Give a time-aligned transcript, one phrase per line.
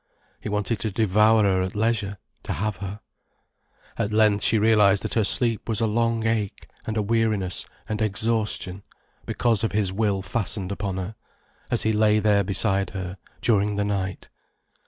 [0.39, 3.01] He wanted to devour her at leisure, to have her.
[3.99, 8.01] At length she realized that her sleep was a long ache and a weariness and
[8.01, 8.81] exhaustion,
[9.27, 11.13] because of his will fastened upon her,
[11.69, 14.27] as he lay there beside her, during the night.